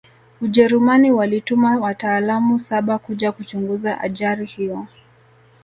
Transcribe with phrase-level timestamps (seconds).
[0.41, 4.87] ujerumani walituma wataalamu saba kuja kuchunguza ajari hiyo